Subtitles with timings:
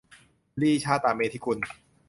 [0.61, 1.57] ลี ชาตะเมธีกุล